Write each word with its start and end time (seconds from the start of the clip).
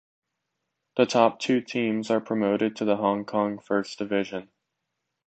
The 0.97 1.05
top 1.05 1.39
two 1.39 1.61
teams 1.61 2.09
are 2.09 2.19
promoted 2.19 2.75
to 2.77 2.85
the 2.85 2.95
Hong 2.97 3.23
Kong 3.23 3.59
First 3.59 3.99
Division. 3.99 4.49